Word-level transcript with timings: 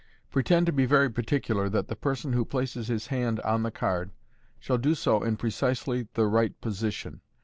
Pretend 0.31 0.65
to 0.65 0.71
be 0.71 0.87
very 0.87 1.11
particular 1.11 1.69
that 1.69 1.87
the 1.87 1.95
person 1.95 2.33
who 2.33 2.43
placeshishandonthecard 2.43 4.09
shall 4.59 4.79
do 4.79 4.95
so 4.95 5.21
in 5.21 5.37
precisely 5.37 6.07
the 6.15 6.25
right 6.25 6.59
position. 6.59 7.21